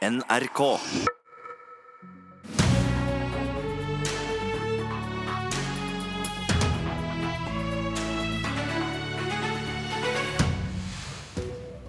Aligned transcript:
NRK. 0.00 0.60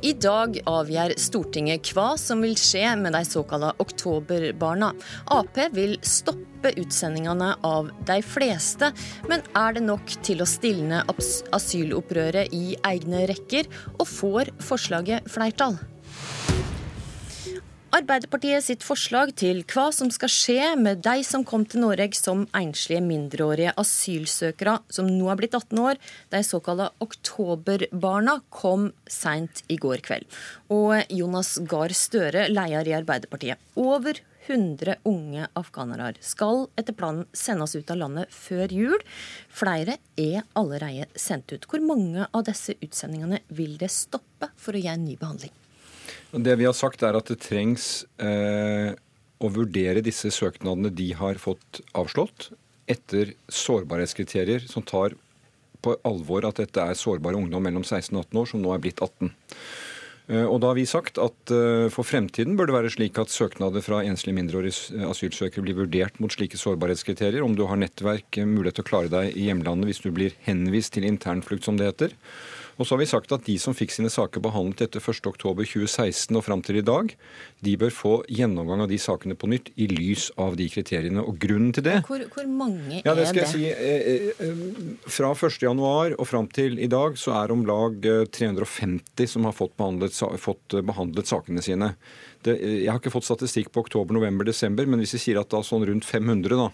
I 0.01 0.11
dag 0.19 0.57
avgjør 0.67 1.13
Stortinget 1.15 1.93
hva 1.95 2.17
som 2.19 2.43
vil 2.43 2.57
skje 2.59 2.83
med 2.99 3.15
de 3.15 3.21
såkalte 3.23 3.69
oktoberbarna. 3.79 4.89
Ap 5.31 5.61
vil 5.71 5.95
stoppe 6.03 6.73
utsendingene 6.75 7.53
av 7.63 7.93
de 8.09 8.19
fleste, 8.25 8.91
men 9.31 9.45
er 9.55 9.79
det 9.79 9.85
nok 9.87 10.17
til 10.27 10.43
å 10.43 10.49
stilne 10.49 10.99
asylopprøret 11.07 12.51
i 12.51 12.75
egne 12.91 13.23
rekker, 13.31 13.71
og 14.01 14.05
får 14.17 14.51
forslaget 14.67 15.31
flertall? 15.31 15.79
Arbeiderpartiet 17.91 18.63
sitt 18.63 18.85
forslag 18.87 19.33
til 19.35 19.65
hva 19.67 19.89
som 19.91 20.07
skal 20.15 20.29
skje 20.31 20.67
med 20.79 21.01
de 21.03 21.25
som 21.27 21.41
kom 21.43 21.65
til 21.67 21.81
Norge 21.83 22.15
som 22.15 22.45
enslige 22.55 23.01
mindreårige 23.03 23.73
asylsøkere 23.81 24.77
som 24.87 25.09
nå 25.11 25.27
er 25.27 25.39
blitt 25.41 25.57
18 25.57 25.81
år, 25.83 25.99
de 26.31 26.39
såkalte 26.47 26.87
oktoberbarna, 27.03 28.37
kom 28.47 28.85
seint 29.11 29.65
i 29.67 29.75
går 29.75 30.05
kveld. 30.07 30.23
Og 30.71 31.11
Jonas 31.11 31.57
Gahr 31.67 31.91
Støre, 31.91 32.45
leder 32.47 32.87
i 32.87 32.95
Arbeiderpartiet. 32.95 33.59
Over 33.75 34.21
100 34.47 35.01
unge 35.11 35.49
afghanere 35.59 36.13
skal 36.23 36.69
etter 36.79 36.95
planen 36.95 37.27
sendes 37.35 37.75
ut 37.75 37.91
av 37.91 37.99
landet 38.05 38.31
før 38.31 38.71
jul. 38.71 39.03
Flere 39.51 39.97
er 40.15 40.47
allerede 40.55 41.09
sendt 41.19 41.51
ut. 41.51 41.67
Hvor 41.67 41.83
mange 41.83 42.23
av 42.31 42.47
disse 42.47 42.79
utsendingene 42.79 43.43
vil 43.51 43.75
det 43.83 43.91
stoppe 43.91 44.47
for 44.55 44.79
å 44.79 44.79
gi 44.79 44.87
en 44.93 45.03
ny 45.03 45.19
behandling? 45.19 45.51
Det 46.31 46.55
vi 46.55 46.67
har 46.67 46.75
sagt 46.77 47.03
er 47.03 47.17
at 47.17 47.27
det 47.27 47.41
trengs 47.43 48.05
eh, 48.23 48.93
å 49.41 49.49
vurdere 49.51 50.03
disse 50.05 50.31
søknadene 50.31 50.91
de 50.95 51.09
har 51.17 51.39
fått 51.41 51.81
avslått, 51.97 52.51
etter 52.91 53.33
sårbarhetskriterier 53.51 54.63
som 54.67 54.85
tar 54.87 55.17
på 55.81 55.95
alvor 56.07 56.45
at 56.47 56.59
dette 56.61 56.83
er 56.83 56.97
sårbare 56.97 57.39
ungdom 57.39 57.63
mellom 57.65 57.83
16 57.83 58.13
og 58.15 58.27
18 58.29 58.41
år 58.41 58.49
som 58.51 58.63
nå 58.63 58.73
er 58.73 58.83
blitt 58.83 59.01
18. 59.01 59.31
Eh, 60.31 60.45
og 60.45 60.61
da 60.61 60.71
har 60.71 60.77
vi 60.77 60.87
sagt 60.87 61.19
at 61.21 61.51
eh, 61.51 61.89
For 61.91 62.07
fremtiden 62.07 62.55
bør 62.55 62.69
det 62.69 62.77
være 62.77 62.93
slik 62.93 63.19
at 63.19 63.33
søknader 63.33 63.83
fra 63.83 64.03
enslige 64.05 64.37
mindreårige 64.37 65.09
asylsøkere 65.09 65.65
blir 65.65 65.79
vurdert 65.81 66.21
mot 66.23 66.31
slike 66.31 66.59
sårbarhetskriterier. 66.61 67.43
Om 67.43 67.57
du 67.57 67.65
har 67.67 67.79
nettverk, 67.81 68.39
mulighet 68.45 68.79
til 68.79 68.87
å 68.87 68.91
klare 68.91 69.11
deg 69.11 69.35
i 69.35 69.49
hjemlandet 69.49 69.91
hvis 69.91 70.03
du 70.05 70.11
blir 70.15 70.37
henvist 70.47 70.95
til 70.95 71.09
internflukt, 71.09 71.67
som 71.67 71.79
det 71.79 71.91
heter. 71.91 72.15
Og 72.81 72.87
så 72.87 72.95
har 72.95 73.01
vi 73.03 73.09
sagt 73.11 73.33
at 73.35 73.43
de 73.45 73.53
som 73.61 73.75
fikk 73.77 73.91
sine 73.93 74.09
saker 74.09 74.41
behandlet 74.41 74.87
etter 74.87 75.03
1.10.2016 75.03 76.37
og 76.39 76.41
fram 76.47 76.63
til 76.65 76.79
i 76.79 76.85
dag, 76.85 77.11
de 77.61 77.75
bør 77.77 77.93
få 77.93 78.13
gjennomgang 78.25 78.81
av 78.81 78.89
de 78.89 78.97
sakene 79.01 79.37
på 79.37 79.51
nytt 79.51 79.69
i 79.77 79.85
lys 79.91 80.31
av 80.41 80.57
de 80.57 80.65
kriteriene. 80.73 81.21
Og 81.21 81.37
grunnen 81.43 81.75
til 81.77 81.85
det 81.85 81.99
Hvor, 82.07 82.23
hvor 82.33 82.49
mange 82.49 83.03
ja, 83.03 83.13
det 83.13 83.27
er 83.27 83.37
det? 83.37 83.43
jeg 83.43 83.51
si, 83.51 83.67
eh, 83.69 84.33
eh, 84.47 85.05
Fra 85.05 85.29
1.1 85.37 86.17
og 86.17 86.25
fram 86.25 86.49
til 86.49 86.81
i 86.81 86.89
dag 86.89 87.19
så 87.21 87.35
er 87.43 87.53
om 87.53 87.67
lag 87.69 88.01
eh, 88.09 88.25
350 88.33 89.29
som 89.29 89.45
har 89.45 89.53
fått 89.53 89.77
behandlet, 89.77 90.17
fått 90.41 90.77
eh, 90.79 90.85
behandlet 90.85 91.29
sakene 91.29 91.61
sine. 91.61 91.93
Det, 92.45 92.57
eh, 92.57 92.77
jeg 92.83 92.91
har 92.91 93.01
ikke 93.01 93.13
fått 93.13 93.27
statistikk 93.27 93.71
på 93.73 93.83
oktober, 93.85 94.15
november, 94.17 94.47
desember, 94.47 94.87
men 94.89 95.01
hvis 95.01 95.15
vi 95.17 95.23
sier 95.25 95.41
at 95.41 95.51
da 95.53 95.61
sånn 95.65 95.85
rundt 95.87 96.07
500, 96.07 96.57
da. 96.57 96.69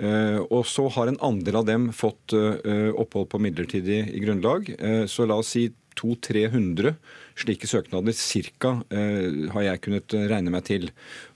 Eh, 0.00 0.38
og 0.46 0.64
så 0.68 0.86
har 0.94 1.10
en 1.10 1.20
andel 1.24 1.60
av 1.60 1.68
dem 1.68 1.90
fått 1.96 2.34
eh, 2.36 2.90
opphold 2.90 3.30
på 3.32 3.42
midlertidig 3.42 4.02
grunnlag. 4.22 4.72
Så 5.10 5.26
la 5.28 5.40
oss 5.40 5.54
si 5.56 5.68
200-300 6.00 6.94
slike 7.40 7.68
søknader 7.68 8.14
cirka 8.16 8.72
eh, 8.92 9.48
har 9.54 9.64
jeg 9.66 9.82
kunnet 9.86 10.16
eh, 10.16 10.26
regne 10.30 10.52
meg 10.52 10.64
til. 10.68 10.88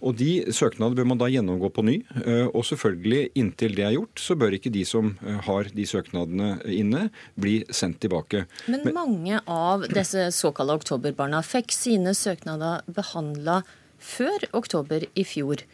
Og 0.05 0.17
de 0.21 0.45
søknader 0.55 0.99
bør 0.99 1.09
man 1.13 1.21
da 1.21 1.31
gjennomgå 1.33 1.71
på 1.75 1.85
ny. 1.87 1.97
eh, 2.25 2.47
Og 2.51 2.65
selvfølgelig, 2.69 3.31
inntil 3.41 3.77
det 3.77 3.87
er 3.87 3.97
gjort, 3.97 4.21
så 4.21 4.37
bør 4.39 4.57
ikke 4.59 4.73
de 4.75 4.85
som 4.89 5.15
har 5.47 5.71
de 5.75 5.87
søknadene 5.89 6.57
inne, 6.73 7.09
bli 7.41 7.61
sendt 7.73 8.01
tilbake. 8.05 8.45
Men 8.71 8.91
mange 8.97 9.41
av 9.51 9.87
disse 9.93 10.29
såkalte 10.37 10.81
oktoberbarna 10.81 11.43
fikk 11.45 11.73
sine 11.75 12.15
søknader 12.17 12.85
behandla 12.91 13.63
før 14.05 14.49
oktober 14.57 15.07
i 15.15 15.25
fjor. 15.27 15.65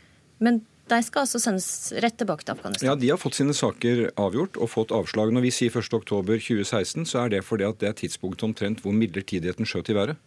Men 0.41 0.63
de 0.91 1.01
skal 1.07 1.25
altså 1.25 1.41
sendes 1.43 1.69
rett 2.03 2.17
tilbake 2.21 2.47
til 2.47 2.57
Afghanistan. 2.57 2.89
Ja, 2.91 2.97
De 2.99 3.11
har 3.13 3.21
fått 3.21 3.39
sine 3.39 3.55
saker 3.57 4.09
avgjort 4.21 4.59
og 4.61 4.73
fått 4.73 4.95
avslag. 4.95 5.33
Når 5.35 5.47
vi 5.47 5.55
sier 5.55 5.71
1.10.2016, 5.71 7.07
så 7.09 7.25
er 7.25 7.37
det 7.37 7.45
fordi 7.47 7.69
at 7.69 7.79
det 7.83 7.91
er 7.91 7.97
tidspunktet 8.03 8.49
omtrent 8.49 8.83
hvor 8.85 8.97
midlertidigheten 8.97 9.69
skjøt 9.69 9.93
i 9.93 9.99
været. 10.01 10.27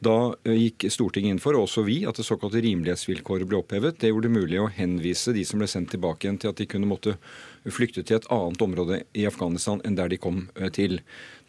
Da 0.00 0.32
eh, 0.48 0.56
gikk 0.56 0.86
Stortinget 0.92 1.34
inn 1.34 1.42
for, 1.42 1.56
og 1.58 1.66
også 1.66 1.84
vi, 1.84 2.00
at 2.08 2.16
det 2.16 2.24
såkalte 2.24 2.62
rimelighetsvilkåret 2.64 3.48
ble 3.48 3.60
opphevet. 3.60 3.98
Det 4.00 4.08
gjorde 4.08 4.30
det 4.30 4.38
mulig 4.38 4.60
å 4.62 4.70
henvise 4.72 5.34
de 5.36 5.44
som 5.44 5.60
ble 5.60 5.68
sendt 5.68 5.92
tilbake 5.92 6.24
igjen, 6.24 6.40
til 6.40 6.54
at 6.54 6.60
de 6.60 6.68
kunne 6.70 6.88
måtte 6.88 7.18
flykte 7.68 8.02
til 8.06 8.16
et 8.16 8.28
annet 8.32 8.62
område 8.64 9.02
i 9.12 9.26
Afghanistan 9.28 9.82
enn 9.84 9.98
der 9.98 10.08
de 10.08 10.16
kom 10.20 10.46
eh, 10.56 10.70
til. 10.72 11.00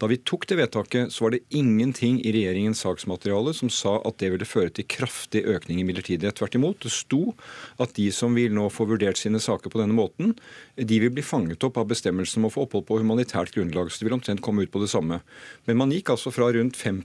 Da 0.02 0.08
vi 0.10 0.18
tok 0.18 0.48
det 0.50 0.58
vedtaket, 0.58 1.14
så 1.14 1.24
var 1.24 1.36
det 1.36 1.44
ingenting 1.54 2.18
i 2.26 2.32
regjeringens 2.34 2.82
saksmateriale 2.82 3.54
som 3.54 3.70
sa 3.70 4.00
at 4.08 4.18
det 4.20 4.32
ville 4.34 4.48
føre 4.50 4.74
til 4.74 4.88
kraftig 4.90 5.44
økning 5.46 5.80
i 5.80 5.86
midlertidighet. 5.86 6.40
Tvert 6.40 6.58
imot. 6.58 6.80
Det 6.82 6.92
sto 6.92 7.36
at 7.82 7.94
de 7.96 8.08
som 8.16 8.34
vil 8.36 8.56
nå 8.56 8.66
få 8.74 8.88
vurdert 8.90 9.22
sine 9.22 9.40
saker 9.40 9.70
på 9.70 9.80
denne 9.80 9.94
måten, 9.94 10.34
de 10.76 11.00
vil 11.04 11.14
bli 11.14 11.24
fanget 11.24 11.64
opp 11.68 11.78
av 11.78 11.88
bestemmelsen 11.92 12.42
om 12.42 12.50
å 12.50 12.54
få 12.56 12.66
opphold 12.66 12.88
på 12.90 12.98
humanitært 13.04 13.54
grunnlag. 13.54 13.92
Så 13.94 14.02
de 14.02 14.10
vil 14.10 14.18
omtrent 14.18 14.42
komme 14.42 14.66
ut 14.66 14.74
på 14.74 14.82
det 14.82 14.90
samme. 14.90 15.22
Men 15.70 15.80
man 15.80 15.94
gikk 15.94 16.12
altså 16.16 16.34
fra 16.34 16.50
rundt 16.52 16.80
5 16.80 17.04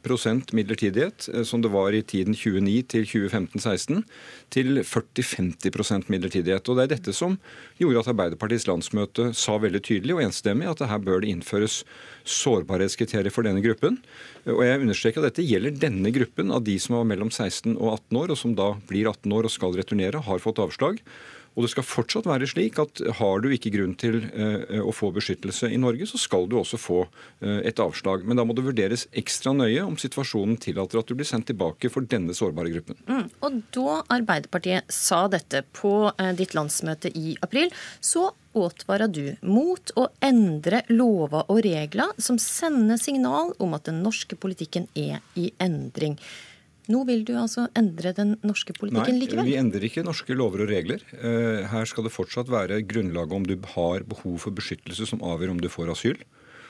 midlertidighet, 0.56 1.28
eh, 1.34 1.44
som 1.44 1.60
det 1.60 1.74
var 1.76 1.92
i 1.92 2.00
tiden 2.02 2.32
2009 2.32 2.82
til 2.96 3.04
2015-16, 3.12 4.02
til 4.50 4.80
40-50% 4.80 6.08
midlertidighet. 6.08 6.64
Og 6.64 6.80
det 6.80 6.88
er 6.88 6.94
dette 6.96 7.12
som 7.12 7.36
gjorde 7.76 8.06
at 8.06 8.12
Arbeiderpartiets 8.16 8.66
landsmøte 8.66 8.95
sa 9.36 9.56
veldig 9.60 9.82
tydelig 9.84 10.16
og 10.16 10.22
enstemmig 10.24 10.68
at 10.70 10.82
her 10.88 11.02
bør 11.02 11.22
det 11.22 11.30
innføres 11.34 11.82
sårbarhetskriterier 12.26 13.34
for 13.34 13.46
denne 13.46 13.62
gruppen. 13.64 14.00
Og 14.48 14.62
jeg 14.66 14.82
understreker 14.82 15.22
at 15.22 15.30
dette 15.30 15.46
gjelder 15.46 15.78
denne 15.78 16.12
gruppen 16.14 16.52
av 16.54 16.64
de 16.66 16.76
som 16.82 16.98
var 16.98 17.08
mellom 17.08 17.30
16 17.30 17.76
og 17.76 17.92
18 18.10 18.20
år, 18.22 18.34
og 18.34 18.40
som 18.40 18.54
da 18.58 18.72
blir 18.88 19.08
18 19.10 19.36
år 19.36 19.48
og 19.48 19.54
skal 19.54 19.76
returnere, 19.78 20.24
har 20.26 20.42
fått 20.42 20.62
avslag. 20.62 21.02
Og 21.56 21.64
det 21.64 21.72
skal 21.72 21.86
fortsatt 21.88 22.28
være 22.28 22.48
slik 22.50 22.76
at 22.82 23.00
har 23.18 23.40
du 23.40 23.48
ikke 23.54 23.72
grunn 23.72 23.94
til 23.98 24.18
eh, 24.28 24.76
å 24.76 24.92
få 24.92 25.08
beskyttelse 25.16 25.70
i 25.72 25.80
Norge, 25.80 26.04
så 26.08 26.20
skal 26.20 26.44
du 26.50 26.58
også 26.60 26.78
få 26.80 26.98
eh, 27.40 27.62
et 27.70 27.80
avslag. 27.80 28.26
Men 28.28 28.36
da 28.36 28.44
må 28.44 28.56
det 28.56 28.66
vurderes 28.66 29.06
ekstra 29.16 29.54
nøye 29.56 29.84
om 29.86 29.96
situasjonen 30.00 30.58
tillater 30.60 31.00
at 31.00 31.08
du 31.08 31.16
blir 31.16 31.28
sendt 31.28 31.48
tilbake 31.48 31.88
for 31.92 32.04
denne 32.04 32.36
sårbare 32.36 32.74
gruppen. 32.74 33.00
Mm. 33.08 33.30
Og 33.46 33.60
da 33.72 34.00
Arbeiderpartiet 34.18 34.92
sa 34.92 35.24
dette 35.32 35.64
på 35.76 35.94
eh, 36.12 36.34
ditt 36.36 36.52
landsmøte 36.56 37.12
i 37.16 37.38
april, 37.46 37.72
så 38.04 38.28
advarer 38.56 39.08
du 39.12 39.24
mot 39.44 39.92
å 39.96 40.08
endre 40.24 40.82
lover 40.92 41.48
og 41.52 41.62
regler 41.64 42.12
som 42.20 42.40
sender 42.40 43.00
signal 43.00 43.54
om 43.62 43.76
at 43.76 43.88
den 43.88 44.02
norske 44.04 44.36
politikken 44.40 44.88
er 44.96 45.24
i 45.36 45.50
endring. 45.62 46.16
Nå 46.88 47.00
vil 47.08 47.24
du 47.26 47.32
altså 47.34 47.66
endre 47.74 48.12
den 48.14 48.36
norske 48.46 48.72
politikken 48.76 49.16
Nei, 49.16 49.24
likevel? 49.24 49.48
vi 49.48 49.56
endrer 49.58 49.86
ikke 49.88 50.04
norske 50.06 50.36
lover 50.38 50.62
og 50.62 50.70
regler. 50.70 51.02
Eh, 51.18 51.66
Her 51.72 51.84
skal 51.90 52.06
det 52.06 52.12
fortsatt 52.14 52.48
være 52.52 52.78
grunnlaget 52.86 53.32
om 53.34 53.46
du 53.48 53.56
har 53.74 54.04
behov 54.06 54.38
for 54.44 54.54
beskyttelse 54.54 55.06
som 55.10 55.18
avgjør 55.26 55.56
om 55.56 55.60
du 55.60 55.68
får 55.72 55.90
asyl. 55.96 56.20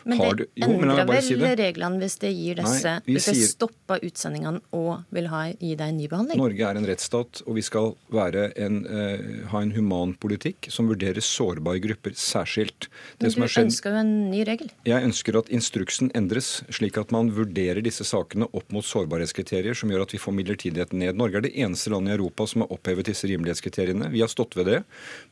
Men 0.06 0.18
Har 0.18 0.34
det 0.34 0.46
du- 0.54 0.62
Jo, 0.62 0.66
endrer 0.68 1.20
si 1.20 1.34
vel 1.34 1.56
det. 1.56 1.58
reglene 1.58 1.98
hvis 1.98 2.18
det 2.22 2.30
gir 2.32 2.54
disse 2.60 2.84
Nei, 2.84 3.00
vi 3.06 3.14
Hvis 3.16 3.24
det 3.26 3.34
sier- 3.34 3.48
stopper 3.56 3.98
utsendingene 4.06 4.60
og 4.72 5.02
vil 5.12 5.26
ha, 5.26 5.40
gi 5.58 5.74
deg 5.74 5.88
en 5.88 5.96
ny 5.96 6.06
behandling? 6.06 6.38
Norge 6.38 6.60
er 6.62 6.76
en 6.78 6.86
rettsstat, 6.86 7.42
og 7.46 7.54
vi 7.56 7.60
skal 7.62 7.96
være 8.12 8.52
en, 8.56 8.86
uh, 8.86 9.48
ha 9.50 9.58
en 9.60 9.72
human 9.72 10.14
politikk 10.14 10.70
som 10.70 10.86
vurderer 10.88 11.18
sårbare 11.20 11.80
grupper 11.82 12.14
særskilt. 12.14 12.86
Men 13.20 13.30
du 13.30 13.40
ønsker 13.42 13.90
jo 13.90 13.96
en 13.96 14.30
ny 14.30 14.44
regel. 14.44 14.70
Jeg 14.84 15.02
ønsker 15.02 15.36
at 15.38 15.46
instruksen 15.50 16.12
endres, 16.14 16.62
slik 16.70 16.96
at 16.98 17.10
man 17.10 17.30
vurderer 17.32 17.82
disse 17.82 18.04
sakene 18.06 18.46
opp 18.54 18.70
mot 18.72 18.84
sårbarhetskriterier 18.84 19.74
som 19.74 19.90
gjør 19.90 20.02
at 20.02 20.12
vi 20.12 20.18
får 20.18 20.34
midlertidigheten 20.34 20.98
ned. 21.02 21.16
Norge 21.16 21.36
er 21.36 21.40
det 21.48 21.54
eneste 21.56 21.90
landet 21.90 22.14
i 22.14 22.16
Europa 22.22 22.46
som 22.46 22.62
har 22.62 22.68
opphevet 22.68 23.04
disse 23.10 23.24
rimelighetskriteriene. 23.26 24.10
Vi 24.12 24.20
har 24.20 24.28
stått 24.28 24.54
ved 24.54 24.66
det, 24.66 24.84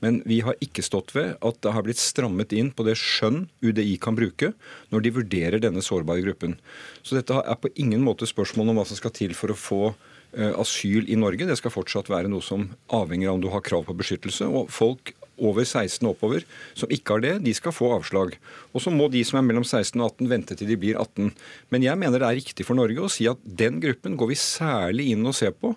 men 0.02 0.20
vi 0.26 0.40
har 0.40 0.54
ikke 0.60 0.82
stått 0.82 1.14
ved 1.14 1.36
at 1.40 1.60
det 1.62 1.72
har 1.72 1.82
blitt 1.82 1.96
strammet 2.02 2.52
inn 2.52 2.72
på 2.72 2.84
det 2.84 2.96
skjønn 2.96 3.48
UDI 3.62 3.98
kan 4.00 4.16
bruke 4.16 4.52
når 4.92 5.04
de 5.04 5.14
vurderer 5.18 5.62
denne 5.62 5.82
sårbare 5.84 6.24
gruppen. 6.24 6.58
Så 7.02 7.18
dette 7.18 7.36
er 7.40 7.60
på 7.60 7.72
ingen 7.80 8.04
måte 8.04 8.28
spørsmål 8.28 8.72
om 8.72 8.80
hva 8.80 8.86
som 8.88 8.98
skal 9.00 9.14
til 9.16 9.34
for 9.38 9.52
å 9.52 9.58
få 9.58 9.82
eh, 9.90 10.52
asyl 10.52 11.08
i 11.10 11.18
Norge. 11.20 11.48
Det 11.48 11.58
skal 11.60 11.74
fortsatt 11.74 12.12
være 12.12 12.30
noe 12.32 12.44
som 12.44 12.70
avhenger 12.94 13.30
av 13.30 13.38
om 13.38 13.44
du 13.44 13.50
har 13.52 13.64
krav 13.64 13.86
på 13.88 13.96
beskyttelse. 13.98 14.48
Og 14.48 14.72
folk 14.72 15.14
over 15.38 15.64
16 15.64 16.04
og 16.04 16.14
oppover 16.14 16.44
som 16.78 16.92
ikke 16.92 17.16
har 17.16 17.24
det, 17.24 17.34
de 17.46 17.54
skal 17.56 17.74
få 17.74 17.90
avslag. 17.96 18.36
Og 18.72 18.84
så 18.84 18.92
må 18.94 19.08
de 19.12 19.24
som 19.26 19.40
er 19.40 19.46
mellom 19.48 19.66
16 19.66 19.98
og 20.00 20.14
18 20.14 20.30
vente 20.30 20.58
til 20.58 20.70
de 20.70 20.78
blir 20.80 21.00
18. 21.00 21.32
Men 21.74 21.86
jeg 21.86 22.00
mener 22.00 22.22
det 22.22 22.28
er 22.28 22.40
riktig 22.40 22.66
for 22.68 22.78
Norge 22.78 23.02
å 23.02 23.12
si 23.12 23.28
at 23.30 23.40
den 23.44 23.80
gruppen 23.82 24.18
går 24.20 24.32
vi 24.32 24.40
særlig 24.40 25.10
inn 25.14 25.26
og 25.26 25.36
ser 25.38 25.54
på 25.56 25.74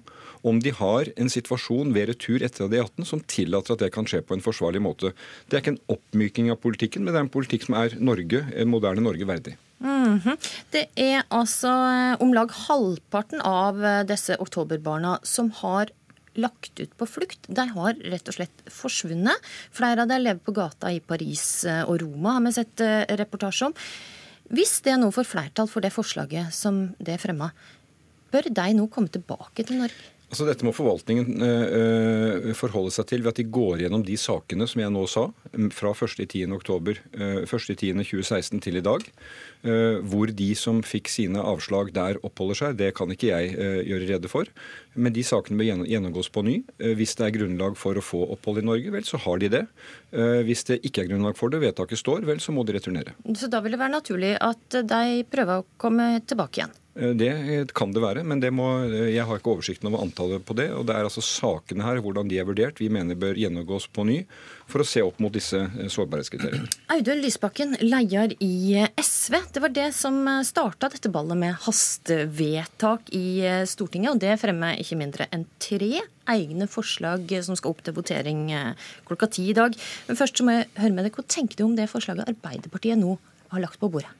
om 0.47 0.59
de 0.61 0.71
har 0.75 1.09
en 1.17 1.29
situasjon 1.31 1.93
ved 1.95 2.11
retur 2.11 2.43
etter 2.45 2.65
at 2.65 2.73
de 2.73 2.79
er 2.79 2.85
18 2.85 3.07
som 3.09 3.21
tillater 3.25 3.75
at 3.75 3.83
det 3.83 3.93
kan 3.95 4.07
skje 4.07 4.21
på 4.25 4.37
en 4.37 4.43
forsvarlig 4.43 4.81
måte. 4.83 5.13
Det 5.47 5.57
er 5.57 5.63
ikke 5.63 5.75
en 5.75 5.95
oppmyking 5.97 6.51
av 6.53 6.61
politikken, 6.63 7.03
men 7.03 7.13
det 7.13 7.21
er 7.21 7.27
en 7.27 7.33
politikk 7.33 7.67
som 7.67 7.77
er 7.79 7.97
Norge, 7.99 8.43
moderne 8.69 9.03
Norge 9.03 9.27
verdig. 9.27 9.57
Mhm. 9.77 10.37
Det 10.73 10.87
er 10.97 11.23
altså 11.29 11.69
eh, 11.69 12.15
om 12.23 12.33
lag 12.33 12.49
halvparten 12.65 13.43
av 13.45 13.83
eh, 13.85 14.03
disse 14.09 14.37
oktoberbarna 14.41 15.19
som 15.27 15.51
har 15.61 15.91
lagt 16.37 16.79
ut 16.79 16.93
på 16.97 17.07
flukt. 17.09 17.47
De 17.47 17.65
har 17.73 17.97
rett 18.11 18.29
og 18.29 18.37
slett 18.37 18.67
forsvunnet. 18.71 19.49
Flere 19.75 20.05
av 20.05 20.11
dem 20.11 20.23
lever 20.23 20.43
på 20.43 20.55
gata 20.55 20.91
i 20.93 21.01
Paris 21.01 21.65
og 21.85 21.97
Roma, 22.03 22.37
har 22.37 22.45
vi 22.45 22.53
sett 22.55 22.83
reportasje 23.19 23.71
om. 23.71 23.75
Hvis 24.53 24.77
det 24.85 24.95
nå 24.99 25.09
får 25.11 25.27
flertall 25.27 25.67
for 25.71 25.83
det 25.83 25.91
forslaget 25.95 26.55
som 26.55 26.85
det 27.03 27.17
fremma, 27.19 27.49
bør 28.31 28.47
de 28.47 28.69
nå 28.77 28.87
komme 28.91 29.11
tilbake 29.11 29.65
til 29.67 29.81
Norge? 29.81 30.13
Altså 30.27 30.43
Dette 30.43 30.65
må 30.67 30.73
forvaltningen 30.75 31.39
øh, 31.39 32.49
forholde 32.59 32.91
seg 32.91 33.07
til 33.07 33.21
ved 33.23 33.31
at 33.31 33.37
de 33.39 33.45
går 33.47 33.85
gjennom 33.85 34.01
de 34.03 34.17
sakene 34.19 34.67
som 34.67 34.81
jeg 34.83 34.91
nå 34.91 35.05
sa, 35.07 35.29
fra 35.71 35.93
1.10.2016 35.95 37.15
øh, 37.15 38.63
til 38.63 38.75
i 38.75 38.83
dag. 38.83 39.05
Uh, 39.65 39.97
hvor 40.05 40.29
de 40.29 40.51
som 40.55 40.83
fikk 40.85 41.09
sine 41.09 41.41
avslag 41.41 41.89
der, 41.95 42.19
oppholder 42.25 42.59
seg. 42.59 42.77
Det 42.79 42.91
kan 42.97 43.09
ikke 43.11 43.31
jeg 43.31 43.55
uh, 43.57 43.81
gjøre 43.81 44.09
rede 44.11 44.31
for. 44.31 44.51
Men 44.95 45.15
de 45.15 45.25
sakene 45.25 45.57
bør 45.59 45.85
gjennomgås 45.89 46.29
på 46.33 46.43
ny. 46.45 46.55
Hvis 46.97 47.17
det 47.19 47.27
er 47.27 47.35
grunnlag 47.35 47.75
for 47.77 47.97
å 47.97 48.05
få 48.05 48.23
opphold 48.33 48.63
i 48.63 48.65
Norge, 48.65 48.93
vel, 48.93 49.05
så 49.05 49.19
har 49.21 49.37
de 49.43 49.51
det. 49.53 49.61
Hvis 50.47 50.65
det 50.65 50.79
ikke 50.89 51.03
er 51.03 51.11
grunnlag 51.11 51.37
for 51.37 51.53
det, 51.53 51.59
vedtaket 51.61 52.01
står, 52.01 52.25
vel, 52.25 52.41
så 52.41 52.55
må 52.55 52.65
de 52.65 52.73
returnere. 52.79 53.13
Så 53.37 53.45
da 53.51 53.61
vil 53.61 53.75
det 53.75 53.81
være 53.83 53.93
naturlig 53.93 54.33
at 54.41 54.79
de 54.89 55.21
prøver 55.29 55.61
å 55.61 55.67
komme 55.77 56.15
tilbake 56.25 56.63
igjen? 56.63 56.73
Eh, 56.97 57.13
det 57.13 57.73
kan 57.77 57.91
det 57.93 58.01
være, 58.01 58.23
men 58.25 58.41
det 58.41 58.51
må, 58.55 58.67
jeg 58.89 59.25
har 59.27 59.39
ikke 59.39 59.53
oversikten 59.53 59.89
over 59.91 60.03
antallet 60.05 60.45
på 60.45 60.55
det. 60.57 60.71
og 60.73 60.87
Det 60.89 60.95
er 60.95 61.07
altså 61.07 61.23
sakene 61.25 61.85
her, 61.85 62.01
hvordan 62.01 62.29
de 62.29 62.39
er 62.41 62.47
vurdert, 62.47 62.81
vi 62.81 62.89
mener 62.89 63.19
bør 63.19 63.37
gjennomgås 63.37 63.87
på 63.93 64.05
ny 64.07 64.23
for 64.67 64.83
å 64.83 64.87
se 64.87 65.03
opp 65.05 65.21
mot 65.23 65.33
disse 65.33 65.59
eh, 65.67 65.89
sårbarhetskriteriene. 65.93 66.69
Audun 66.95 67.21
Lysbakken, 67.21 67.77
leder 67.83 68.33
i 68.43 68.77
eh, 68.81 68.89
SV. 68.97 69.37
Det 69.57 69.61
var 69.61 69.71
det 69.73 69.87
som 69.97 70.19
starta 70.45 70.85
dette 70.93 71.09
ballet 71.09 71.33
med 71.41 71.55
hastevedtak 71.63 73.07
i 73.17 73.41
Stortinget. 73.65 74.11
og 74.11 74.19
Det 74.21 74.35
fremmer 74.37 74.77
ikke 74.77 74.99
mindre 74.99 75.25
enn 75.33 75.47
tre 75.57 76.03
egne 76.29 76.67
forslag 76.69 77.33
som 77.41 77.57
skal 77.57 77.73
opp 77.73 77.81
til 77.81 77.95
votering 77.97 78.43
klokka 79.09 79.25
ti 79.33 79.47
i 79.49 79.55
dag. 79.57 79.73
Men 80.05 80.19
først 80.19 80.37
så 80.37 80.45
må 80.45 80.59
jeg 80.59 80.67
høre 80.77 80.93
med 80.93 81.07
deg, 81.07 81.17
Hva 81.17 81.25
tenker 81.25 81.57
du 81.57 81.63
om 81.65 81.73
det 81.73 81.89
forslaget 81.89 82.29
Arbeiderpartiet 82.29 83.01
nå 83.01 83.15
har 83.49 83.63
lagt 83.63 83.81
på 83.81 83.89
bordet? 83.89 84.13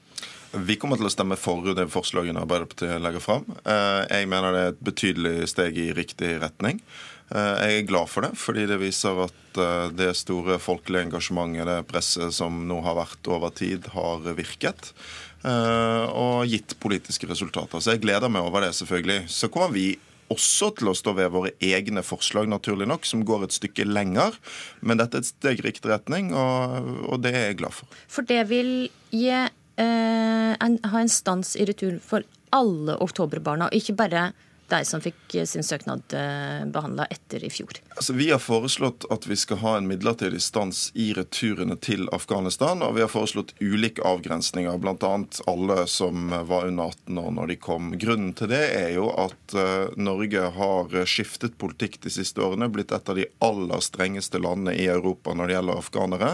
Vi 0.48 0.74
kommer 0.80 0.98
til 0.98 1.06
å 1.06 1.12
stemme 1.12 1.38
for 1.38 1.70
det 1.76 1.86
forslaget 1.92 2.34
Arbeiderpartiet 2.40 2.98
legger 3.04 3.22
fram. 3.22 3.46
Eh, 3.62 4.02
jeg 4.10 4.26
mener 4.32 4.50
det 4.50 4.64
er 4.64 4.74
et 4.74 4.82
betydelig 4.90 5.52
steg 5.52 5.78
i 5.78 5.92
riktig 5.94 6.34
retning. 6.42 6.82
Eh, 7.28 7.54
jeg 7.60 7.82
er 7.82 7.88
glad 7.88 8.08
for 8.08 8.24
det, 8.24 8.32
fordi 8.40 8.64
det 8.70 8.78
viser 8.80 9.20
at 9.26 9.60
eh, 9.60 9.90
det 9.92 10.14
store 10.16 10.56
folkelige 10.62 11.10
engasjementet, 11.10 11.68
det 11.68 11.88
presset 11.90 12.32
som 12.32 12.62
nå 12.68 12.80
har 12.86 12.96
vært 12.96 13.28
over 13.28 13.52
tid, 13.52 13.90
har 13.92 14.24
virket. 14.38 14.94
Og 15.44 16.48
gitt 16.50 16.74
politiske 16.82 17.28
resultater. 17.30 17.78
Så 17.78 17.94
jeg 17.94 18.02
gleder 18.02 18.30
meg 18.32 18.42
over 18.42 18.64
det, 18.64 18.72
selvfølgelig. 18.74 19.28
Så 19.30 19.50
kommer 19.52 19.70
vi 19.74 19.92
også 20.32 20.70
til 20.78 20.90
å 20.90 20.96
stå 20.96 21.14
ved 21.18 21.30
våre 21.32 21.52
egne 21.64 22.02
forslag, 22.06 22.48
naturlig 22.50 22.88
nok, 22.88 23.06
som 23.08 23.24
går 23.26 23.46
et 23.46 23.56
stykke 23.56 23.86
lenger. 23.88 24.36
Men 24.80 25.00
dette 25.00 25.18
er 25.18 25.24
et 25.24 25.30
steg 25.30 25.62
i 25.62 25.68
riktig 25.68 25.90
retning, 25.90 26.32
og, 26.36 26.90
og 27.08 27.22
det 27.24 27.34
er 27.34 27.46
jeg 27.48 27.60
glad 27.62 27.76
for. 27.76 28.00
For 28.10 28.28
det 28.28 28.42
vil 28.50 28.72
gi 29.14 29.30
eh, 29.32 29.48
en, 29.78 30.76
ha 30.84 31.00
en 31.00 31.12
stans 31.12 31.54
i 31.56 31.68
retur 31.68 31.98
for 32.04 32.26
alle 32.54 32.96
oktoberbarna, 33.04 33.68
og 33.68 33.76
ikke 33.76 33.96
bare 33.98 34.30
de 34.68 34.84
som 34.84 35.00
fikk 35.00 35.34
eh, 35.34 35.44
sin 35.44 35.64
søknad 35.64 36.02
eh, 36.12 36.66
behandla 36.66 37.04
etter 37.04 37.44
i 37.44 37.50
fjor? 37.50 37.80
Altså, 37.96 38.12
vi 38.12 38.30
har 38.30 38.38
foreslått 38.38 39.06
at 39.10 39.26
vi 39.26 39.36
skal 39.36 39.60
ha 39.62 39.76
en 39.76 39.88
midlertidig 39.88 40.42
stans 40.42 40.88
i 40.94 41.10
returene 41.16 41.76
til 41.80 42.08
Afghanistan. 42.12 42.82
Og 42.84 42.96
vi 42.98 43.04
har 43.04 43.12
foreslått 43.12 43.54
ulike 43.60 44.04
avgrensninger, 44.04 44.76
bl.a. 44.78 45.14
alle 45.46 45.78
som 45.90 46.28
var 46.48 46.68
under 46.68 46.92
18 46.92 47.18
år 47.22 47.32
når 47.38 47.52
de 47.52 47.58
kom. 47.68 47.92
Grunnen 47.98 48.34
til 48.36 48.52
det 48.52 48.64
er 48.76 48.92
jo 48.98 49.08
at 49.18 49.56
uh, 49.56 49.88
Norge 49.96 50.50
har 50.54 50.94
skiftet 51.08 51.56
politikk 51.58 51.98
de 52.04 52.12
siste 52.12 52.42
årene, 52.44 52.68
blitt 52.72 52.92
et 52.94 53.08
av 53.08 53.18
de 53.18 53.26
aller 53.44 53.84
strengeste 53.84 54.40
landene 54.42 54.76
i 54.76 54.86
Europa 54.90 55.34
når 55.34 55.48
det 55.48 55.56
gjelder 55.56 55.82
afghanere. 55.82 56.30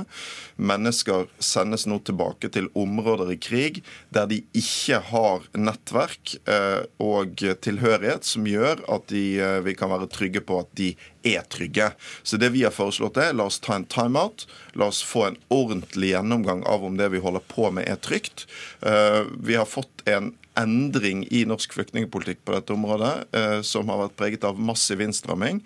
Mennesker 0.57 1.29
sendes 1.39 1.87
nå 1.91 2.01
tilbake 2.05 2.51
til 2.53 2.69
områder 2.79 3.35
i 3.35 3.39
krig 3.41 3.81
der 4.15 4.29
de 4.31 4.43
ikke 4.57 5.01
har 5.11 5.47
nettverk 5.57 6.37
og 7.03 7.43
tilhørighet 7.65 8.24
som 8.27 8.47
gjør 8.49 8.83
at 8.91 9.09
de, 9.13 9.25
eh, 9.41 9.61
vi 9.65 9.75
kan 9.79 9.93
være 9.93 10.11
trygge 10.13 10.43
på 10.45 10.61
at 10.63 10.71
de 10.79 10.93
er 11.25 11.45
trygge. 11.51 11.91
Så 12.23 12.39
det 12.41 12.53
vi 12.55 12.65
har 12.67 12.75
foreslått 12.75 13.21
er 13.21 13.35
la 13.37 13.49
oss 13.49 13.61
ta 13.65 13.77
en 13.79 13.89
timeout. 13.89 14.47
La 14.75 14.91
oss 14.93 15.03
få 15.07 15.27
en 15.29 15.41
ordentlig 15.55 16.13
gjennomgang 16.15 16.65
av 16.69 16.85
om 16.85 16.97
det 17.01 17.11
vi 17.15 17.23
holder 17.25 17.45
på 17.49 17.71
med 17.75 17.89
er 17.89 18.01
trygt. 18.01 18.47
Eh, 18.83 19.23
vi 19.41 19.59
har 19.61 19.69
fått 19.69 20.05
en 20.09 20.35
endring 20.59 21.25
i 21.35 21.43
norsk 21.49 21.73
flyktningpolitikk 21.75 22.45
på 22.47 22.55
dette 22.55 22.75
området, 22.75 23.15
eh, 23.35 23.61
som 23.67 23.89
har 23.91 24.05
vært 24.05 24.17
preget 24.19 24.45
av 24.47 24.59
massiv 24.61 25.03
innstramming. 25.03 25.61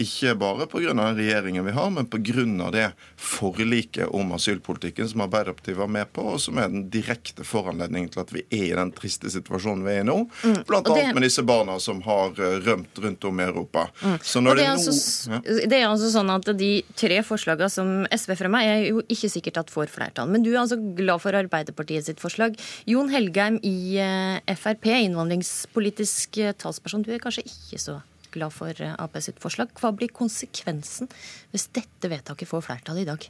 Ikke 0.00 0.32
bare 0.40 0.66
pga. 0.66 0.94
den 0.94 1.16
regjeringen 1.16 1.64
vi 1.64 1.72
har, 1.76 1.90
men 1.90 2.06
pga. 2.06 2.70
det 2.72 2.92
forliket 3.16 4.08
om 4.08 4.32
asylpolitikken 4.32 5.08
som 5.08 5.20
Arbeiderpartiet 5.20 5.76
var 5.76 5.88
med 5.88 6.12
på, 6.12 6.22
og 6.34 6.40
som 6.40 6.58
er 6.58 6.70
den 6.72 6.86
direkte 6.90 7.44
foranledningen 7.44 8.08
til 8.12 8.22
at 8.22 8.32
vi 8.32 8.44
er 8.50 8.64
i 8.70 8.76
den 8.78 8.92
triste 8.96 9.30
situasjonen 9.30 9.84
vi 9.84 9.92
er 9.92 10.00
i 10.00 10.06
nå. 10.08 10.16
Mm. 10.44 10.62
Blant 10.68 10.88
annet 10.88 11.10
det... 11.10 11.14
med 11.18 11.26
disse 11.26 11.44
barna 11.44 11.78
som 11.80 12.00
har 12.06 12.32
eh, 12.40 12.58
rømt 12.64 13.02
rundt 13.04 13.26
om 13.28 13.40
i 13.40 13.44
Europa. 13.44 13.86
Mm. 14.02 14.16
Så 14.22 14.40
når 14.40 14.60
det, 14.60 14.64
er 14.64 14.76
altså, 14.76 14.94
ja. 15.32 15.40
det 15.44 15.80
er 15.80 15.88
altså 15.88 16.12
sånn 16.14 16.32
at 16.32 16.52
de 16.58 16.70
tre 16.96 17.20
forslagene 17.26 17.72
som 17.72 17.92
SV 18.12 18.36
fremmer, 18.40 18.68
er 18.68 18.86
jo 18.88 19.04
ikke 19.12 19.32
sikkert 19.32 19.60
at 19.64 19.72
får 19.72 19.92
flertall. 19.92 20.30
Men 20.32 20.46
du 20.46 20.52
er 20.54 20.62
altså 20.62 20.80
glad 20.80 21.20
for 21.24 21.36
Arbeiderpartiet 21.36 22.08
sitt 22.08 22.22
forslag. 22.22 22.56
Jon 22.88 23.12
Helgheim 23.12 23.60
i 23.60 23.98
eh, 24.00 24.56
Frp, 24.56 24.88
innvandringspolitisk 25.02 26.40
talsperson. 26.62 27.04
Du 27.04 27.12
er 27.12 27.20
kanskje 27.22 27.44
ikke 27.44 27.80
så 27.82 28.00
glad 28.34 28.54
for 28.54 28.72
eh, 28.80 28.96
Ap 28.98 29.18
sitt 29.22 29.40
forslag. 29.42 29.72
Hva 29.78 29.92
blir 29.96 30.12
konsekvensen 30.12 31.10
hvis 31.52 31.68
dette 31.76 32.10
vedtaket 32.10 32.50
får 32.50 32.64
flertall 32.66 33.02
i 33.02 33.08
dag? 33.08 33.28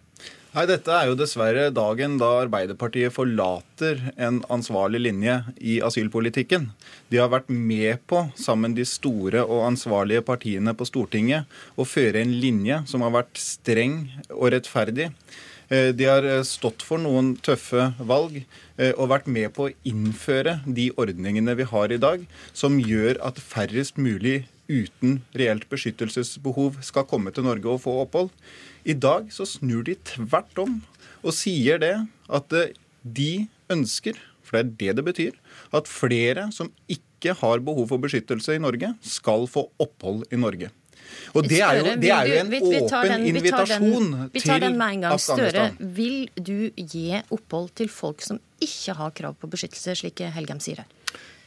Nei, 0.52 0.66
Dette 0.69 0.93
er 0.93 1.08
jo 1.08 1.16
dessverre 1.16 1.70
dagen 1.72 2.19
da 2.20 2.28
Arbeiderpartiet 2.43 3.14
forlater 3.14 4.02
en 4.20 4.43
ansvarlig 4.52 5.00
linje 5.00 5.38
i 5.58 5.78
asylpolitikken. 5.84 6.69
De 7.08 7.20
har 7.22 7.31
vært 7.32 7.49
med 7.49 8.02
på, 8.06 8.26
sammen 8.37 8.76
de 8.76 8.84
store 8.88 9.46
og 9.46 9.64
ansvarlige 9.70 10.25
partiene 10.28 10.76
på 10.76 10.87
Stortinget, 10.88 11.49
å 11.75 11.88
føre 11.88 12.20
en 12.20 12.37
linje 12.43 12.82
som 12.90 13.04
har 13.06 13.16
vært 13.16 13.40
streng 13.40 14.04
og 14.28 14.52
rettferdig. 14.52 15.08
Eh, 15.69 15.91
de 15.94 16.09
har 16.09 16.26
eh, 16.26 16.43
stått 16.47 16.82
for 16.87 17.00
noen 17.03 17.35
tøffe 17.44 17.93
valg 17.99 18.41
eh, 18.41 18.93
og 18.93 19.11
vært 19.12 19.29
med 19.31 19.53
på 19.56 19.69
å 19.69 19.75
innføre 19.88 20.59
de 20.67 20.91
ordningene 20.99 21.55
vi 21.59 21.69
har 21.69 21.93
i 21.93 22.00
dag, 22.03 22.26
som 22.53 22.81
gjør 22.81 23.20
at 23.25 23.41
færrest 23.41 24.00
mulig 24.00 24.43
uten 24.73 25.20
reelt 25.37 25.69
beskyttelsesbehov 25.70 26.81
skal 26.87 27.06
komme 27.09 27.32
til 27.35 27.47
Norge 27.47 27.70
og 27.70 27.82
få 27.85 27.99
opphold. 28.04 28.33
I 28.88 28.97
dag 28.99 29.31
så 29.35 29.47
snur 29.49 29.85
de 29.87 29.99
tvert 30.14 30.59
om 30.62 30.81
og 31.23 31.35
sier 31.37 31.78
det 31.83 31.95
at 32.33 32.54
de 33.02 33.33
ønsker, 33.71 34.16
for 34.42 34.59
det 34.59 34.62
er 34.62 34.76
det 34.81 34.99
det 34.99 35.07
betyr, 35.07 35.40
at 35.75 35.90
flere 35.90 36.49
som 36.54 36.73
ikke 36.90 37.37
har 37.38 37.62
behov 37.62 37.92
for 37.92 38.02
beskyttelse 38.02 38.57
i 38.57 38.62
Norge, 38.62 38.95
skal 39.00 39.47
få 39.50 39.69
opphold 39.83 40.26
i 40.35 40.40
Norge. 40.40 40.73
Og 41.32 41.49
det 41.49 41.61
er 41.64 41.78
jo, 41.80 41.94
det 42.00 42.11
er 42.12 42.28
jo 42.28 42.38
en 42.42 42.50
vi, 42.52 42.61
vi, 42.61 42.80
åpen 42.82 43.09
den, 43.09 43.26
invitasjon 43.30 44.09
vi 44.35 44.42
tar 44.44 44.61
den 44.62 44.76
med 44.78 44.97
en 44.97 45.04
gang. 45.06 45.23
Støre, 45.23 45.68
vil 45.80 46.26
du 46.37 46.71
gi 46.76 47.06
opphold 47.32 47.73
til 47.80 47.92
folk 47.92 48.25
som 48.25 48.40
ikke 48.62 48.97
har 48.99 49.14
krav 49.16 49.38
på 49.40 49.50
beskyttelse, 49.52 49.97
slik 50.02 50.23
Helgem 50.37 50.61
sier 50.62 50.85
her? 50.85 50.90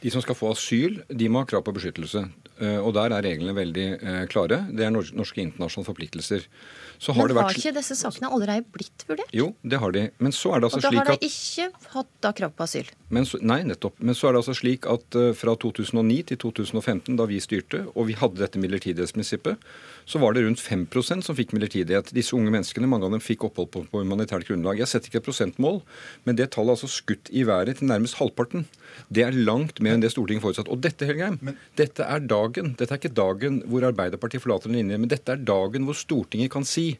De 0.06 0.10
som 0.14 0.22
skal 0.22 0.36
få 0.38 0.52
asyl, 0.54 1.00
de 1.10 1.26
må 1.26 1.40
ha 1.42 1.48
krav 1.50 1.64
på 1.66 1.72
beskyttelse. 1.74 2.20
Eh, 2.62 2.76
og 2.78 2.92
der 2.94 3.10
er 3.10 3.24
reglene 3.26 3.52
veldig 3.56 3.86
eh, 3.96 4.20
klare. 4.30 4.62
Det 4.70 4.84
er 4.86 4.92
norske 4.94 5.42
internasjonale 5.42 5.88
forpliktelser. 5.90 6.44
Men 6.46 7.18
har 7.18 7.34
vært... 7.36 7.58
ikke 7.58 7.72
disse 7.76 7.96
sakene 7.98 8.30
allerede 8.32 8.64
blitt 8.72 9.02
vurdert? 9.08 9.32
Jo, 9.34 9.50
det 9.66 9.80
har 9.82 9.92
de. 9.92 10.06
Men 10.22 10.32
så 10.32 10.54
er 10.54 10.62
det 10.62 10.70
altså 10.70 10.80
slik 10.80 10.94
at... 10.94 11.02
Og 11.02 11.10
da 11.10 11.16
har 11.16 11.18
de 11.20 11.28
ikke 11.28 11.90
hatt 11.96 12.12
da 12.24 12.32
krav 12.38 12.54
på 12.56 12.64
asyl? 12.64 12.92
Så, 13.28 13.40
nei, 13.44 13.58
nettopp. 13.66 13.98
Men 13.98 14.16
så 14.16 14.28
er 14.28 14.36
det 14.36 14.40
altså 14.44 14.54
slik 14.56 14.86
at 14.88 15.18
uh, 15.18 15.28
fra 15.36 15.56
2009 15.66 16.16
til 16.30 16.40
2015, 16.46 17.18
da 17.18 17.26
vi 17.28 17.42
styrte, 17.42 17.82
og 17.92 18.08
vi 18.08 18.16
hadde 18.16 18.40
dette 18.40 18.62
midlertidighetsprinsippet, 18.62 19.68
så 20.06 20.22
var 20.22 20.38
det 20.38 20.46
rundt 20.46 20.62
5% 20.62 21.26
som 21.26 21.36
fikk 21.36 21.52
midlertidighet. 21.52 22.14
Disse 22.16 22.32
unge 22.38 22.54
menneskene, 22.54 22.88
mange 22.88 23.10
av 23.10 23.18
dem 23.18 23.24
fikk 23.24 23.44
opphold 23.50 23.72
på, 23.74 23.84
på 23.90 24.04
humanitært 24.04 24.48
grunnlag. 24.48 24.80
Jeg 24.80 24.94
setter 24.94 25.10
ikke 25.10 25.20
et 25.24 25.28
prosentmål, 25.28 25.82
men 26.24 26.38
det 26.38 26.48
tallet 26.54 26.72
er 26.72 26.78
altså 26.78 26.90
skutt 26.94 27.28
i 27.34 27.44
været 27.48 27.82
til 27.82 27.90
nærmest 27.90 28.16
halvparten. 28.22 28.64
Det 29.12 29.26
er 29.26 29.36
langt 29.36 29.82
mer 29.84 29.95
enn 29.96 30.04
det 30.04 30.12
Stortinget 30.14 30.44
forutsatte. 30.44 30.72
Og 30.72 30.82
dette, 30.84 31.08
Helgheim, 31.08 31.40
men... 31.44 31.58
dette 31.78 32.06
er 32.06 32.22
dagen. 32.28 32.74
Dette 32.78 32.94
er 32.94 33.00
ikke 33.00 33.16
dagen 33.16 33.62
hvor 33.66 33.88
Arbeiderpartiet 33.88 34.44
forlater 34.44 34.70
en 34.70 34.78
linje, 34.78 35.00
men 35.00 35.12
dette 35.12 35.34
er 35.34 35.42
dagen 35.48 35.88
hvor 35.88 35.98
Stortinget 35.98 36.52
kan 36.52 36.66
si 36.68 36.92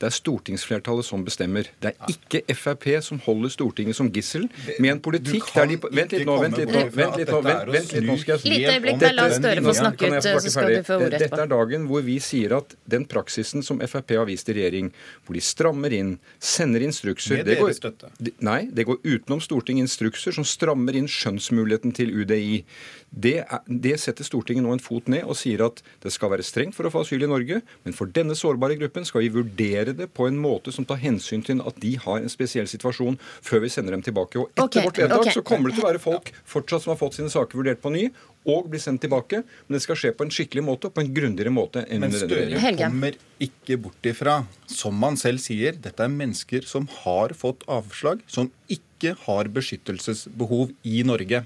Det 0.00 0.08
er 0.08 0.14
stortingsflertallet 0.16 1.06
som 1.06 1.24
bestemmer. 1.26 1.68
Det 1.82 1.92
er 1.92 2.14
ikke 2.14 2.56
Frp 2.56 2.86
som 3.04 3.20
holder 3.24 3.52
Stortinget 3.52 3.98
som 3.98 4.08
gissel 4.12 4.46
med 4.78 4.94
en 4.94 5.02
politikk 5.04 5.50
der 5.54 5.68
de 5.70 5.78
Vent 5.80 6.14
litt 6.14 6.26
nå, 6.26 6.36
vent 6.40 6.58
litt 6.60 6.70
nå. 6.70 6.82
Vent 6.94 7.18
litt 7.18 7.30
nå, 7.30 7.40
vent, 7.44 7.72
vent 7.74 7.94
litt 7.96 8.06
nå 8.06 8.16
skal 8.20 8.36
jeg 8.36 8.52
Lite 8.54 8.74
øyeblikk, 8.76 9.04
la 9.16 9.26
Støre 9.34 9.64
få 9.64 9.74
snakke 9.76 10.10
ut, 10.10 10.18
så 10.24 10.52
skal 10.54 10.72
du 10.72 10.78
få 10.86 10.98
ordet 11.00 11.18
etterpå. 11.18 11.24
Dette 11.24 11.44
er 11.44 11.52
dagen 11.52 11.86
hvor 11.90 12.04
vi 12.06 12.16
sier 12.24 12.56
at 12.60 12.74
den 12.90 13.06
praksisen 13.10 13.64
som 13.66 13.82
Frp 13.84 14.14
har 14.18 14.28
vist 14.28 14.50
i 14.52 14.56
regjering, 14.56 14.90
hvor 15.24 15.38
de 15.38 15.44
strammer 15.44 15.94
inn, 15.96 16.14
sender 16.38 16.84
instrukser 16.86 17.40
Med 17.40 17.50
deres 17.50 17.80
støtte. 17.80 18.12
Nei, 18.44 18.60
det 18.72 18.86
går 18.88 19.00
utenom 19.04 19.42
Stortinget 19.44 19.88
instrukser 19.88 20.36
som 20.36 20.46
strammer 20.46 20.96
inn 20.98 21.08
skjønnsmuligheten 21.10 21.94
til 21.96 22.12
UDI. 22.22 22.62
Det, 23.10 23.36
er, 23.42 23.62
det, 23.66 23.96
setter 24.02 24.26
Stortinget 24.26 24.62
nå 24.64 24.74
en 24.76 24.82
fot 24.82 25.08
ned 25.10 25.26
og 25.26 25.38
sier 25.38 25.64
at 25.66 25.80
det 26.04 26.12
skal 26.14 26.30
være 26.34 26.46
strengt 26.46 26.76
for 26.76 26.86
å 26.86 26.92
få 26.94 27.02
asyl 27.04 27.26
i 27.26 27.30
Norge, 27.30 27.58
men 27.84 27.96
for 27.96 28.10
denne 28.10 28.36
sårbare 28.38 28.76
gruppen 28.78 29.06
skal 29.08 29.24
vi 29.24 29.32
vurdere 29.34 29.69
det 29.96 30.08
på 30.16 30.26
en 30.28 30.38
måte 30.40 30.72
som 30.74 30.86
tar 30.88 31.00
hensyn 31.02 31.44
til 31.46 31.62
at 31.66 31.78
de 31.82 31.94
har 32.00 32.20
en 32.20 32.32
spesiell 32.32 32.68
situasjon, 32.70 33.18
før 33.44 33.64
vi 33.64 33.72
sender 33.72 33.96
dem 33.96 34.04
tilbake. 34.06 34.40
Og 34.40 34.50
etter 34.52 34.66
okay, 34.66 34.86
vårt 34.88 35.00
vedtak 35.02 35.24
okay. 35.24 35.36
så 35.36 35.44
kommer 35.46 35.70
det 35.70 35.78
til 35.78 35.86
å 35.86 35.90
være 35.90 36.02
folk 36.02 36.32
fortsatt 36.48 36.84
som 36.84 36.94
har 36.94 37.00
fått 37.00 37.18
sine 37.18 37.32
saker 37.32 37.60
vurdert 37.60 37.82
på 37.82 37.92
ny, 37.94 38.08
og 38.48 38.70
blir 38.72 38.80
sendt 38.82 39.02
tilbake. 39.04 39.42
Men 39.66 39.76
det 39.76 39.82
skal 39.84 39.98
skje 40.00 40.14
på 40.16 40.26
en 40.26 40.32
skikkelig 40.34 40.64
måte 40.64 40.88
og 40.88 40.96
på 40.96 41.04
en 41.04 41.12
grundigere 41.16 41.52
måte. 41.52 41.84
enn 41.88 42.04
Men 42.06 42.16
Støre 42.16 42.74
kommer 42.78 43.18
ikke 43.40 43.78
bort 43.80 44.08
ifra, 44.08 44.40
som 44.70 44.96
man 44.96 45.18
selv 45.20 45.42
sier, 45.44 45.76
dette 45.76 46.04
er 46.04 46.12
mennesker 46.12 46.66
som 46.68 46.88
har 47.02 47.36
fått 47.36 47.66
avslag, 47.70 48.24
som 48.30 48.50
ikke 48.72 49.14
har 49.26 49.48
beskyttelsesbehov 49.52 50.74
i 50.84 51.02
Norge. 51.08 51.44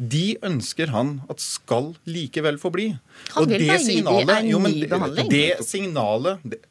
De 0.00 0.38
ønsker 0.46 0.88
han 0.94 1.18
at 1.28 1.42
skal 1.44 1.92
likevel 2.08 2.56
få 2.60 2.70
bli. 2.72 2.86
Han 3.34 3.50
vil 3.50 3.66
bare 3.68 3.84
gi 3.84 4.00
dem 4.00 4.30
en 4.32 4.72
ny 4.72 4.86
behandling. 4.88 5.28
Det 5.28 5.60
signalet 5.66 6.40
det, 6.46 6.62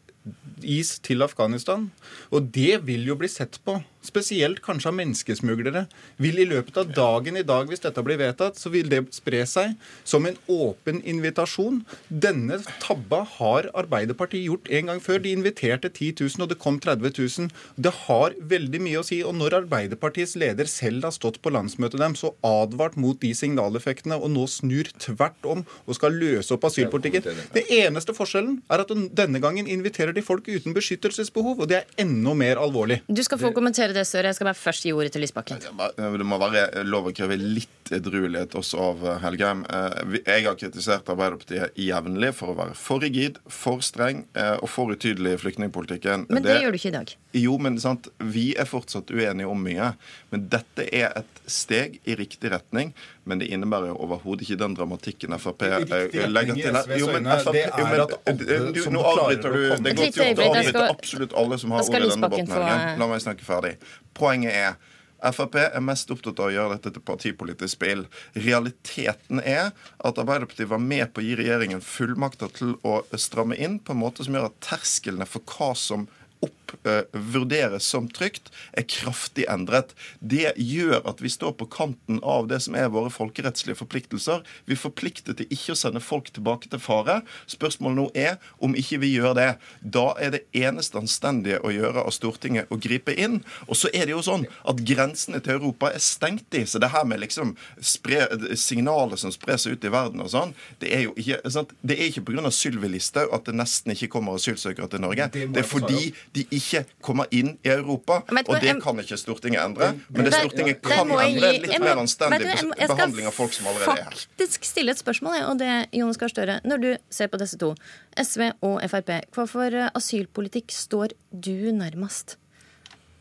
gis 0.64 0.98
til 1.06 1.24
Afghanistan, 1.26 1.90
og 2.32 2.50
det 2.56 2.82
vil 2.88 3.08
jo 3.08 3.18
bli 3.20 3.30
sett 3.32 3.60
på 3.66 3.80
spesielt 4.06 4.62
kanskje 4.64 4.92
av 4.92 4.98
menneskesmuglere, 4.98 5.86
vil 6.22 6.40
i 6.40 6.48
løpet 6.48 6.78
av 6.80 6.92
dagen 6.96 7.38
i 7.40 7.46
dag, 7.46 7.70
hvis 7.70 7.84
dette 7.84 8.04
blir 8.06 8.20
vedtatt, 8.22 8.60
så 8.60 8.72
vil 8.74 8.90
det 8.92 9.02
spre 9.16 9.44
seg 9.50 9.76
som 10.08 10.26
en 10.28 10.38
åpen 10.50 11.02
invitasjon. 11.08 11.82
Denne 12.08 12.60
tabba 12.84 13.26
har 13.38 13.70
Arbeiderpartiet 13.78 14.48
gjort 14.48 14.70
en 14.72 14.92
gang 14.92 15.04
før. 15.04 15.22
De 15.24 15.34
inviterte 15.36 15.92
10 15.92 16.24
000, 16.24 16.46
og 16.46 16.52
det 16.52 16.60
kom 16.62 16.80
30 16.82 17.14
000. 17.18 17.52
Det 17.76 17.94
har 18.06 18.36
veldig 18.54 18.82
mye 18.86 19.02
å 19.02 19.06
si. 19.06 19.22
Og 19.26 19.36
når 19.38 19.60
Arbeiderpartiets 19.62 20.38
leder 20.40 20.70
selv 20.72 21.08
har 21.08 21.16
stått 21.16 21.42
på 21.44 21.54
landsmøtet 21.54 22.00
dem, 22.02 22.16
så 22.18 22.34
advart 22.46 22.98
mot 23.00 23.20
de 23.22 23.34
signaleffektene, 23.36 24.18
og 24.18 24.32
nå 24.34 24.48
snur 24.50 24.90
tvert 25.00 25.50
om 25.50 25.66
og 25.86 25.98
skal 25.98 26.16
løse 26.16 26.54
opp 26.56 26.68
asylpolitikken. 26.70 27.28
Det 27.56 27.66
eneste 27.80 28.16
forskjellen 28.16 28.60
er 28.72 28.84
at 28.84 28.94
denne 29.16 29.42
gangen 29.44 29.70
inviterer 29.70 30.16
de 30.16 30.24
folk 30.26 30.48
uten 30.50 30.76
beskyttelsesbehov, 30.76 31.60
og 31.60 31.70
det 31.72 31.82
er 31.82 32.06
enda 32.06 32.34
mer 32.38 32.62
alvorlig. 32.62 33.02
Du 33.08 33.22
skal 33.26 33.42
få 33.42 33.52
kommentere 33.56 33.89
kommentere 33.90 33.94
det, 33.94 34.08
Søre? 34.08 34.30
Jeg 34.30 34.38
skal 34.38 34.50
bare 34.50 34.58
først 34.58 34.86
gi 34.86 34.94
ordet 34.94 35.12
til 35.14 35.24
Lysbakken. 35.24 35.60
Det 35.60 36.26
må 36.26 36.40
være 36.40 36.84
lov 36.86 37.10
å 37.10 37.14
kreve 37.16 37.38
litt 37.38 37.92
edruelighet 37.92 38.56
også 38.56 38.80
av 38.80 39.06
eh, 39.06 39.20
Helgheim. 39.24 39.66
Eh, 39.66 40.20
jeg 40.26 40.46
har 40.46 40.58
kritisert 40.60 41.10
Arbeiderpartiet 41.10 41.78
jevnlig 41.80 42.34
for 42.38 42.54
å 42.54 42.58
være 42.58 42.76
for 42.78 43.02
rigid, 43.02 43.40
for 43.50 43.82
streng 43.86 44.26
eh, 44.38 44.58
og 44.60 44.70
for 44.70 44.94
utydelig 44.94 45.38
i 45.38 45.42
flyktningpolitikken. 45.42 46.28
Men 46.30 46.44
det, 46.44 46.54
det 46.54 46.64
gjør 46.66 46.76
du 46.76 46.80
ikke 46.82 46.92
i 46.92 46.98
dag. 47.00 47.16
Jo, 47.40 47.58
men 47.62 47.78
sant, 47.82 48.10
vi 48.18 48.52
er 48.58 48.70
fortsatt 48.70 49.12
uenige 49.14 49.50
om 49.50 49.62
mye. 49.62 49.94
Men 50.34 50.50
dette 50.50 50.86
er 50.90 51.14
et 51.22 51.42
steg 51.50 52.00
i 52.06 52.18
riktig 52.18 52.54
retning. 52.54 52.94
Men 53.30 53.42
det 53.42 53.50
innebærer 53.54 53.92
jo 53.92 53.98
overhodet 54.02 54.48
ikke 54.48 54.58
den 54.58 54.74
dramatikken 54.78 55.36
Frp 55.38 55.66
legger 55.70 56.58
til 56.58 56.78
her. 56.78 56.94
Jo, 56.98 57.12
men 57.14 57.30
Frp, 57.30 57.58
jo, 57.78 57.90
men, 57.92 58.74
du, 58.74 58.80
nå 58.96 59.04
avbryter 59.06 59.54
du. 59.54 59.66
Det 59.86 59.94
går 60.00 60.14
til 60.16 60.24
å 60.24 60.48
avbryte 60.50 60.86
absolutt 60.88 61.36
alle 61.38 61.60
som 61.62 61.76
har 61.76 61.86
ordet 61.86 62.00
i 62.00 62.10
denne 62.10 62.32
debatten. 62.34 62.98
La 63.02 63.10
meg 63.12 63.22
snakke 63.22 63.46
ferdig. 63.46 63.76
Poenget 64.18 64.56
er 64.56 64.80
Frp 65.20 65.58
er 65.60 65.84
mest 65.84 66.12
opptatt 66.14 66.40
av 66.40 66.48
å 66.48 66.54
gjøre 66.54 66.78
dette 66.78 66.94
til 66.96 67.04
partipolitisk 67.04 67.74
spill. 67.76 68.06
Realiteten 68.40 69.42
er 69.44 69.74
at 69.98 70.22
Arbeiderpartiet 70.22 70.70
var 70.72 70.80
med 70.80 71.12
på 71.12 71.20
å 71.20 71.26
gi 71.26 71.36
regjeringen 71.36 71.84
fullmakter 71.84 72.54
til 72.56 72.78
å 72.88 73.02
stramme 73.20 73.58
inn 73.60 73.82
på 73.84 73.96
en 73.96 74.00
måte 74.00 74.24
som 74.24 74.38
gjør 74.38 74.48
at 74.48 74.62
terskelene 74.64 75.28
for 75.28 75.44
hva 75.58 75.74
som 75.76 76.08
opp, 76.46 76.72
uh, 76.88 77.02
vurderes 77.12 77.88
som 77.90 78.08
trygt, 78.12 78.50
er 78.78 78.88
kraftig 78.90 79.46
endret. 79.52 79.92
Det 80.20 80.54
gjør 80.56 81.02
at 81.10 81.22
vi 81.24 81.32
står 81.32 81.56
på 81.60 81.68
kanten 81.72 82.22
av 82.24 82.48
det 82.52 82.62
som 82.66 82.78
er 82.80 82.92
våre 82.94 83.12
folkerettslige 83.14 83.80
forpliktelser. 83.80 84.44
Vi 84.70 84.78
er 84.78 84.82
forpliktet 84.82 85.40
til 85.40 85.50
ikke 85.54 85.76
å 85.76 85.80
sende 85.80 86.04
folk 86.04 86.32
tilbake 86.36 86.72
til 86.72 86.82
fare. 86.84 87.20
Spørsmålet 87.52 88.00
nå 88.00 88.08
er 88.18 88.38
om 88.64 88.76
ikke 88.78 89.02
vi 89.04 89.14
gjør 89.18 89.36
det. 89.40 89.50
Da 89.82 90.08
er 90.22 90.36
det 90.38 90.44
eneste 90.56 91.02
anstendige 91.02 91.62
å 91.66 91.74
gjøre 91.74 92.06
av 92.06 92.16
Stortinget 92.16 92.72
å 92.72 92.80
gripe 92.80 93.16
inn. 93.16 93.42
Og 93.68 93.78
så 93.80 93.92
er 93.94 94.08
det 94.08 94.16
jo 94.16 94.24
sånn 94.26 94.48
at 94.70 94.84
grensene 94.88 95.42
til 95.44 95.60
Europa 95.60 95.92
er 95.94 96.04
stengt 96.04 96.56
i, 96.56 96.66
så 96.70 96.82
det 96.82 96.92
her 96.94 97.06
med 97.08 97.22
liksom 97.24 97.56
spre, 97.84 98.26
signalet 98.60 99.22
som 99.22 99.34
sprer 99.34 99.60
seg 99.60 99.76
ut 99.76 99.86
i 99.86 99.94
verden 99.94 100.24
og 100.24 100.32
sånn, 100.32 100.56
det 100.80 100.94
er 100.96 101.06
jo 101.08 101.16
ikke 101.20 101.42
sant? 101.52 101.76
Det 101.82 101.98
er 101.98 102.10
ikke 102.10 102.26
pga. 102.30 102.38
Sylvi 102.50 102.90
Listhaug 102.92 103.34
at 103.36 103.48
det 103.48 103.56
nesten 103.58 103.94
ikke 103.94 104.10
kommer 104.14 104.38
asylsøkere 104.40 104.90
til 104.92 105.04
Norge. 105.04 105.28
Det 105.34 105.62
er 105.62 105.68
fordi 105.68 106.10
de 106.36 106.46
ikke 106.54 106.84
kommer 107.06 107.30
inn 107.36 107.56
i 107.66 107.72
Europa. 107.74 108.22
Og 108.30 108.60
det 108.62 108.76
kan 108.84 109.02
ikke 109.02 109.18
Stortinget 109.20 109.62
endre. 109.64 109.92
Men 110.10 110.28
det 110.28 110.34
Stortinget 110.36 110.82
kan 110.86 111.10
endre, 111.10 111.54
litt 111.58 111.68
mer 111.82 112.02
anstendig 112.02 112.52
behandling 112.80 113.30
av 113.30 113.36
folk 113.36 113.56
som 113.56 113.70
allerede 113.72 113.96
er 113.96 114.10
her. 114.10 114.14
Jeg 114.14 114.24
skal 114.26 114.50
faktisk 114.50 114.70
stille 114.70 114.96
et 114.96 115.02
spørsmål, 115.02 115.40
og 115.50 115.60
det, 115.62 115.72
Jonas 115.96 116.20
Gahr 116.22 116.34
Støre. 116.34 116.60
Når 116.68 116.84
du 116.84 116.90
ser 117.14 117.32
på 117.32 117.40
disse 117.42 117.60
to, 117.62 117.74
SV 118.20 118.52
og 118.66 118.80
Frp, 118.92 119.12
hva 119.36 119.48
for 119.50 119.80
eh, 119.82 119.90
asylpolitikk 119.98 120.74
står 120.76 121.16
du 121.32 121.72
nærmest? 121.76 122.38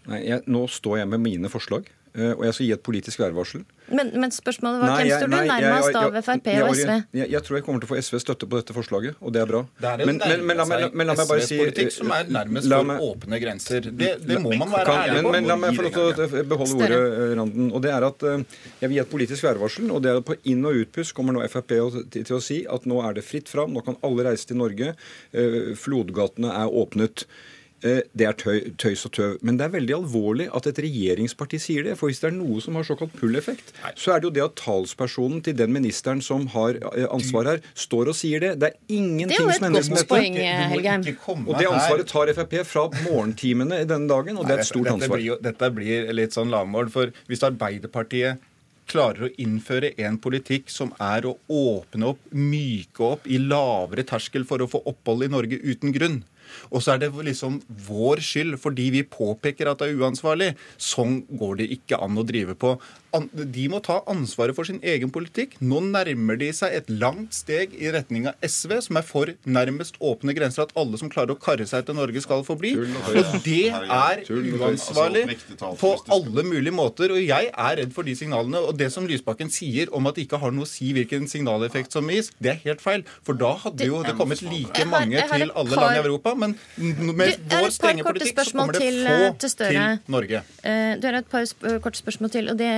Nei, 0.09 0.23
jeg, 0.27 0.45
Nå 0.49 0.67
står 0.73 1.03
jeg 1.03 1.13
med 1.13 1.25
mine 1.25 1.53
forslag. 1.53 1.89
Eh, 2.15 2.33
og 2.35 2.45
jeg 2.47 2.57
skal 2.57 2.67
gi 2.67 2.75
et 2.77 2.87
politisk 2.87 3.23
værvarsel. 3.23 3.65
Men, 3.91 4.11
men, 4.21 4.33
spørsmålet 4.35 4.83
var 4.83 4.95
hvem 4.99 5.11
står 5.13 5.31
du 5.31 5.37
nærmest 5.49 5.99
av 5.99 6.17
Frp 6.27 6.49
og 6.53 6.71
SV? 6.77 6.93
Jeg, 7.17 7.31
jeg, 7.33 7.43
tror 7.47 7.59
jeg 7.59 7.65
kommer 7.67 7.83
til 7.83 7.89
å 7.89 7.93
få 7.93 8.01
SV 8.05 8.21
støtte 8.23 8.49
på 8.51 8.61
dette 8.61 8.77
forslaget, 8.77 9.19
og 9.21 9.35
det 9.35 9.43
er 9.43 9.51
bra. 9.51 9.63
Det 9.81 9.91
er 9.91 10.05
en 10.05 10.11
men, 10.11 10.21
men, 10.21 10.85
men, 10.93 11.11
la 11.11 11.17
meg 11.17 11.31
bare 11.31 11.47
si 11.49 11.59
politikk 11.61 11.95
som 11.95 12.13
er 12.15 12.31
nærmest 12.39 12.71
for 12.73 13.05
åpne 13.09 13.41
grenser. 13.43 13.89
Det, 13.89 14.13
det 14.29 14.41
må 14.45 14.55
man 14.61 14.73
være 14.75 14.97
ærlig 15.05 15.25
på. 15.27 15.35
Men, 15.37 15.51
la 15.51 15.59
meg 15.61 15.79
få 15.79 15.87
lov 15.89 15.97
til 15.97 16.25
å 16.27 16.45
beholde 16.53 16.79
ordet, 16.79 17.01
eh, 17.01 17.35
Randen. 17.41 17.69
Og 17.73 17.85
det 17.85 17.93
er 17.95 18.09
at 18.09 18.27
eh, 18.29 18.47
Jeg 18.83 18.91
vil 18.91 18.99
gi 18.99 19.05
et 19.05 19.13
politisk 19.13 19.49
værvarsel, 19.49 19.91
og 19.95 20.03
det 20.05 20.13
er 20.13 20.23
at 20.23 20.29
på 20.29 20.39
inn- 20.53 20.67
og 20.69 20.83
utpust 20.85 21.17
kommer 21.17 21.37
nå 21.37 21.45
Frp 21.49 21.77
til 22.13 22.35
å 22.37 22.43
si 22.45 22.63
at 22.69 22.89
nå 22.89 23.03
er 23.05 23.17
det 23.17 23.25
fritt 23.27 23.49
fram, 23.51 23.73
nå 23.77 23.85
kan 23.87 23.97
alle 24.05 24.29
reise 24.31 24.49
til 24.49 24.59
Norge, 24.61 24.95
flodgatene 25.79 26.53
er 26.53 26.75
åpnet. 26.81 27.25
Eh, 27.87 28.01
det 28.19 28.27
er 28.27 28.35
tøy, 28.35 28.73
tøys 28.81 29.05
og 29.07 29.13
tøv. 29.15 29.35
Men 29.47 29.59
det 29.59 29.69
er 29.69 29.75
veldig 29.77 29.95
alvorlig 30.01 30.49
at 30.57 30.67
et 30.67 30.81
regjeringsparti 30.83 31.61
sier 31.63 31.87
det. 31.87 31.95
For 32.01 32.11
hvis 32.11 32.19
det 32.25 32.33
er 32.33 32.35
noe 32.35 32.59
som 32.65 32.79
har 32.79 32.87
såkalt 32.89 33.15
pull-effekt, 33.19 33.71
så 33.95 34.15
er 34.15 34.23
det 34.23 34.29
jo 34.29 34.33
det 34.35 34.45
at 34.49 34.57
talspersonen 34.59 35.45
til 35.47 35.55
den 35.59 35.73
ministeren 35.75 36.23
som 36.25 36.49
har 36.57 36.81
eh, 36.81 37.07
ansvar 37.07 37.53
her, 37.53 37.63
står 37.79 38.11
og 38.11 38.19
sier 38.19 38.43
det. 38.43 38.53
Det 38.59 38.73
er 38.73 38.99
ingenting 38.99 39.53
som 39.53 39.69
endres 39.71 39.93
med 39.93 40.03
dette. 40.03 41.15
Og 41.39 41.55
det 41.55 41.71
ansvaret 41.71 42.11
tar 42.11 42.35
Frp 42.39 42.59
fra 42.69 42.89
morgentimene 43.07 43.85
denne 43.89 44.11
dagen, 44.11 44.37
og 44.41 44.49
det 44.49 44.59
er 44.59 44.65
et 44.65 44.71
stort 44.73 44.91
ansvar. 44.91 45.17
Dette 45.17 45.23
blir, 45.23 45.43
dette 45.47 45.73
blir 45.79 46.13
litt 46.19 46.35
sånn 46.35 46.51
lavmål. 46.53 46.91
For 46.93 47.15
hvis 47.31 47.47
Arbeiderpartiet 47.47 48.43
klarer 48.89 49.27
å 49.27 49.31
innføre 49.41 49.93
en 50.01 50.17
politikk 50.21 50.73
som 50.73 50.91
er 51.03 51.29
å 51.29 51.37
åpne 51.53 52.11
opp, 52.15 52.27
myke 52.33 53.05
opp, 53.13 53.29
i 53.29 53.39
lavere 53.39 54.05
terskel 54.09 54.47
for 54.49 54.65
å 54.65 54.69
få 54.71 54.83
opphold 54.89 55.27
i 55.27 55.31
Norge 55.31 55.61
uten 55.63 55.95
grunn, 55.95 56.23
og 56.71 56.85
så 56.85 56.95
er 56.95 57.03
det 57.03 57.11
liksom 57.29 57.61
vår 57.89 58.23
skyld 58.25 58.59
fordi 58.63 58.89
vi 58.95 59.05
påpeker 59.07 59.71
at 59.71 59.83
det 59.83 59.91
er 59.91 60.03
uansvarlig. 60.03 60.53
Sånn 60.81 61.23
går 61.41 61.63
det 61.63 61.71
ikke 61.79 62.01
an 62.05 62.19
å 62.21 62.27
drive 62.27 62.57
på. 62.59 62.77
De 63.13 63.67
må 63.71 63.81
ta 63.85 64.01
ansvaret 64.11 64.57
for 64.57 64.69
sin 64.69 64.81
egen 64.83 65.13
politikk. 65.15 65.57
Nå 65.61 65.81
nærmer 65.85 66.39
de 66.41 66.51
seg 66.57 66.75
et 66.79 66.91
langt 66.91 67.37
steg 67.37 67.75
i 67.79 67.91
retning 67.95 68.29
av 68.31 68.39
SV, 68.45 68.79
som 68.89 69.01
er 69.01 69.07
for 69.07 69.33
nærmest 69.49 69.99
åpne 70.01 70.35
grenser, 70.37 70.67
at 70.67 70.75
alle 70.79 71.01
som 71.01 71.11
klarer 71.13 71.35
å 71.35 71.41
karre 71.41 71.67
seg 71.69 71.87
til 71.89 71.99
Norge, 71.99 72.23
skal 72.25 72.45
få 72.47 72.57
bli. 72.61 72.75
Og 72.79 73.37
det 73.45 73.71
er 73.73 74.25
uansvarlig 74.29 75.39
på 75.59 75.93
alle 76.15 76.47
mulige 76.47 76.75
måter. 76.75 77.15
Og 77.15 77.23
jeg 77.23 77.51
er 77.53 77.79
redd 77.83 77.95
for 77.97 78.09
de 78.09 78.17
signalene. 78.19 78.63
Og 78.65 78.79
det 78.79 78.91
som 78.95 79.07
Lysbakken 79.09 79.53
sier 79.53 79.93
om 79.95 80.09
at 80.11 80.19
det 80.19 80.27
ikke 80.29 80.43
har 80.43 80.55
noe 80.55 80.69
å 80.69 80.71
si 80.71 80.93
hvilken 80.97 81.29
signaleffekt 81.31 81.95
som 81.97 82.09
gis, 82.13 82.33
det 82.43 82.55
er 82.55 82.63
helt 82.67 82.85
feil. 82.85 83.07
For 83.27 83.39
da 83.39 83.55
hadde 83.67 83.89
jo 83.89 84.03
det 84.07 84.17
kommet 84.19 84.43
like 84.47 84.89
mange 84.89 85.25
til 85.33 85.53
alle 85.53 85.83
land 85.83 85.97
i 85.99 86.03
Europa 86.05 86.35
men 86.39 86.55
med 86.77 87.51
vår 87.51 87.71
strenge 87.75 88.07
politikk 88.07 88.41
så 88.43 88.55
kommer 88.55 88.77
det 88.77 88.85
få 88.85 89.19
eh, 89.19 89.37
til, 89.41 89.55
til 89.59 90.15
Norge. 90.15 90.43
Uh, 90.63 90.95
du 91.01 91.09
har 91.09 91.21
et 91.21 91.31
par 91.31 91.79
korte 91.85 92.01
spørsmål 92.01 92.35
til. 92.35 92.51
og 92.53 92.59
det 92.61 92.73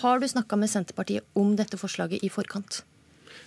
Har 0.00 0.18
du 0.18 0.26
snakka 0.28 0.56
med 0.56 0.70
Senterpartiet 0.70 1.26
om 1.38 1.54
dette 1.58 1.78
forslaget 1.78 2.24
i 2.26 2.30
forkant? 2.32 2.82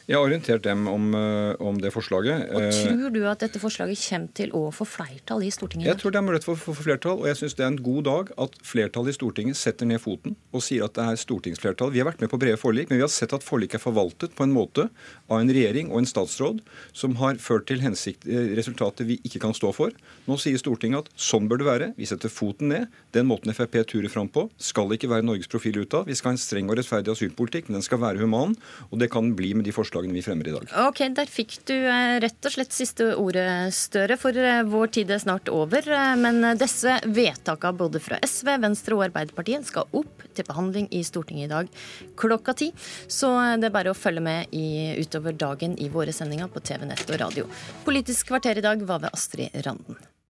Jeg 0.08 0.16
har 0.16 0.24
orientert 0.24 0.64
dem 0.64 0.86
om, 0.88 1.10
eh, 1.14 1.54
om 1.60 1.76
det 1.84 1.90
forslaget. 1.92 2.46
Og 2.56 2.62
Eh, 2.62 2.72
Tror 2.72 3.12
du 3.12 3.26
at 3.28 3.40
dette 3.40 3.60
forslaget 3.60 4.00
kommer 4.00 4.34
til 4.34 4.52
å 4.52 4.72
få 4.72 4.86
flertall 4.88 5.44
i 5.44 5.50
Stortinget? 5.52 5.84
Jeg 5.84 5.98
tror 6.00 6.12
det 6.14 6.20
er 6.22 6.24
mulighet 6.24 6.46
for 6.46 6.56
å 6.56 6.64
få 6.64 6.76
flertall, 6.80 7.20
og 7.20 7.26
jeg 7.28 7.36
syns 7.36 7.56
det 7.58 7.64
er 7.66 7.68
en 7.68 7.84
god 7.84 8.04
dag 8.06 8.32
at 8.38 8.52
flertallet 8.64 9.10
i 9.12 9.18
Stortinget 9.18 9.58
setter 9.60 9.86
ned 9.86 10.00
foten 10.00 10.38
og 10.54 10.62
sier 10.64 10.86
at 10.86 10.94
det 10.94 11.04
er 11.04 11.20
stortingsflertall. 11.20 11.92
Vi 11.92 12.00
har 12.00 12.08
vært 12.08 12.22
med 12.22 12.30
på 12.32 12.40
brede 12.40 12.56
forlik, 12.56 12.88
men 12.90 13.00
vi 13.00 13.04
har 13.04 13.12
sett 13.12 13.34
at 13.34 13.44
forlik 13.44 13.74
er 13.76 13.80
forvaltet 13.84 14.32
på 14.34 14.44
en 14.48 14.54
måte 14.56 14.90
av 15.30 15.42
en 15.42 15.50
regjering 15.52 15.92
og 15.92 16.00
en 16.00 16.06
statsråd 16.06 16.62
som 16.94 17.16
har 17.20 17.36
ført 17.36 17.68
til 17.68 17.80
hensikt, 17.84 18.24
eh, 18.32 18.56
resultater 18.56 19.04
vi 19.04 19.20
ikke 19.28 19.42
kan 19.42 19.52
stå 19.52 19.74
for. 19.76 19.92
Nå 20.26 20.40
sier 20.40 20.56
Stortinget 20.56 21.00
at 21.00 21.10
sånn 21.18 21.50
bør 21.50 21.58
det 21.58 21.68
være. 21.68 21.94
Vi 21.98 22.06
setter 22.06 22.30
foten 22.30 22.70
ned. 22.70 22.88
Den 23.12 23.28
måten 23.28 23.52
Frp 23.54 23.84
turer 23.86 24.08
fram 24.10 24.30
på, 24.30 24.50
skal 24.58 24.88
ikke 24.88 25.10
være 25.12 25.26
Norges 25.28 25.48
profil 25.52 25.84
utad. 25.84 26.06
Vi 26.06 26.16
skal 26.16 26.32
ha 26.32 26.36
en 26.36 26.38
streng 26.38 26.70
og 26.72 26.78
rettferdig 26.78 27.12
asylpolitikk, 27.12 27.68
men 27.68 27.82
den 27.82 27.84
skal 27.84 28.00
være 28.00 28.20
human, 28.20 28.56
og 28.90 29.00
det 29.00 29.12
kan 29.12 29.24
den 29.28 29.36
bli 29.36 29.54
med 29.54 29.66
de 29.66 29.72
forslagene 29.76 29.97
vi 30.06 30.22
fremmer 30.22 30.48
i 30.48 30.52
dag. 30.52 30.68
Ok, 30.88 31.00
Der 31.18 31.26
fikk 31.26 31.58
du 31.66 31.74
eh, 31.74 32.20
rett 32.24 32.46
og 32.46 32.54
slett 32.54 32.72
siste 32.76 33.10
ordet, 33.18 33.74
Støre, 33.74 34.18
for 34.18 34.36
eh, 34.38 34.62
vår 34.64 34.88
tid 35.00 35.12
er 35.12 35.20
snart 35.24 35.50
over. 35.50 35.82
Eh, 35.88 36.16
Men 36.20 36.42
disse 36.58 37.00
vedtakene 37.06 37.78
både 37.78 38.00
fra 38.04 38.20
SV, 38.22 38.54
Venstre 38.62 38.96
og 38.96 39.06
Arbeiderpartiet 39.08 39.66
skal 39.66 39.88
opp 39.92 40.26
til 40.38 40.46
behandling 40.48 40.88
i 40.94 41.02
Stortinget 41.04 41.48
i 41.48 41.54
dag 41.54 41.72
klokka 42.20 42.54
ti. 42.54 42.72
Så 43.08 43.32
det 43.58 43.70
er 43.72 43.76
bare 43.76 43.94
å 43.94 43.98
følge 43.98 44.22
med 44.22 44.54
i, 44.54 44.94
utover 45.02 45.34
dagen 45.34 45.78
i 45.82 45.90
våre 45.90 46.14
sendinger 46.14 46.48
på 46.52 46.62
TV, 46.62 46.86
nett 46.86 47.08
og 47.10 47.20
radio. 47.22 47.48
Politisk 47.88 48.30
kvarter 48.34 48.58
i 48.58 48.66
dag 48.66 48.84
var 48.88 49.02
ved 49.04 49.14
Astrid 49.14 49.56
Randen. 49.66 49.98